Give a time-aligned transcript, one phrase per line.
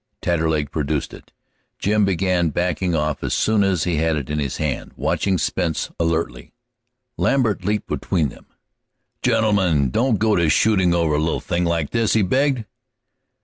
[0.19, 1.31] Taterleg produced it.
[1.77, 5.91] Jim began backing off as soon as he had it in his hand, watching Spence
[5.99, 6.55] alertly.
[7.17, 8.47] Lambert leaped between them.
[9.21, 12.65] "Gentlemen, don't go to shootin' over a little thing like this!" he begged.